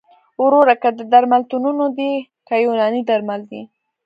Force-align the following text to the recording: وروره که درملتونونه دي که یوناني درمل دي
وروره 0.43 0.75
که 0.81 0.89
درملتونونه 1.11 1.85
دي 1.97 2.11
که 2.47 2.55
یوناني 2.65 3.01
درمل 3.09 3.41
دي 3.51 3.61